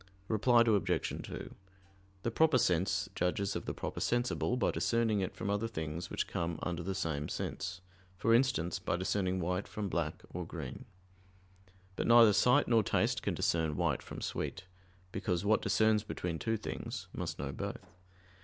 Reply 0.27 0.61
Obj. 0.65 1.21
2: 1.27 1.53
The 2.23 2.31
proper 2.31 2.57
sense 2.57 3.07
judges 3.13 3.55
of 3.55 3.65
the 3.65 3.73
proper 3.75 3.99
sensible 3.99 4.57
by 4.57 4.71
discerning 4.71 5.19
it 5.21 5.35
from 5.35 5.51
other 5.51 5.67
things 5.67 6.09
which 6.09 6.25
come 6.27 6.57
under 6.63 6.81
the 6.81 6.95
same 6.95 7.29
sense; 7.29 7.81
for 8.17 8.33
instance, 8.33 8.79
by 8.79 8.95
discerning 8.95 9.39
white 9.39 9.67
from 9.67 9.89
black 9.89 10.23
or 10.33 10.43
green. 10.43 10.85
But 11.95 12.07
neither 12.07 12.33
sight 12.33 12.67
nor 12.67 12.81
taste 12.81 13.21
can 13.21 13.35
discern 13.35 13.77
white 13.77 14.01
from 14.01 14.21
sweet: 14.21 14.65
because 15.11 15.45
what 15.45 15.61
discerns 15.61 16.01
between 16.03 16.39
two 16.39 16.57
things 16.57 17.07
must 17.13 17.37
know 17.37 17.51
both. 17.51 17.85